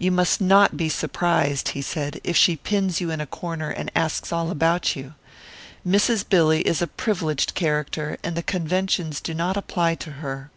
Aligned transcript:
"You 0.00 0.10
must 0.10 0.40
not 0.40 0.76
be 0.76 0.88
surprised," 0.88 1.68
he 1.78 1.80
said, 1.80 2.20
"if 2.24 2.36
she 2.36 2.56
pins 2.56 3.00
you 3.00 3.12
in 3.12 3.20
a 3.20 3.24
corner 3.24 3.70
and 3.70 3.88
asks 3.94 4.32
all 4.32 4.50
about 4.50 4.96
you. 4.96 5.14
Mrs. 5.86 6.28
Billy 6.28 6.62
is 6.62 6.82
a 6.82 6.88
privileged 6.88 7.54
character, 7.54 8.18
and 8.24 8.34
the 8.34 8.42
conventions 8.42 9.20
do 9.20 9.32
not 9.32 9.56
apply 9.56 9.94
to 9.94 10.10
her." 10.14 10.50